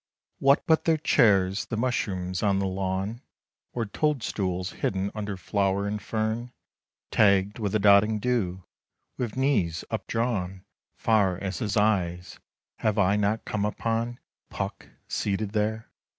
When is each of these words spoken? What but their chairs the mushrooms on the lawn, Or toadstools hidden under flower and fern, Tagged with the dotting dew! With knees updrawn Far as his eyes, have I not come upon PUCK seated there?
What 0.39 0.65
but 0.65 0.85
their 0.85 0.97
chairs 0.97 1.65
the 1.65 1.77
mushrooms 1.77 2.41
on 2.41 2.57
the 2.57 2.65
lawn, 2.65 3.21
Or 3.71 3.85
toadstools 3.85 4.71
hidden 4.71 5.11
under 5.13 5.37
flower 5.37 5.85
and 5.85 6.01
fern, 6.01 6.51
Tagged 7.11 7.59
with 7.59 7.73
the 7.73 7.77
dotting 7.77 8.17
dew! 8.17 8.63
With 9.19 9.37
knees 9.37 9.85
updrawn 9.91 10.63
Far 10.97 11.37
as 11.37 11.59
his 11.59 11.77
eyes, 11.77 12.39
have 12.77 12.97
I 12.97 13.15
not 13.15 13.45
come 13.45 13.63
upon 13.63 14.17
PUCK 14.49 14.89
seated 15.07 15.51
there? 15.51 15.91